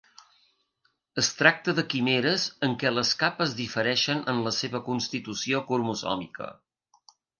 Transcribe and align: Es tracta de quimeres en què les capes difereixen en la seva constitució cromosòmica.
Es 1.21 1.27
tracta 1.41 1.75
de 1.79 1.83
quimeres 1.91 2.45
en 2.69 2.73
què 2.83 2.93
les 2.95 3.11
capes 3.19 3.53
difereixen 3.59 4.25
en 4.35 4.41
la 4.49 4.55
seva 4.63 4.83
constitució 4.89 5.63
cromosòmica. 5.69 6.49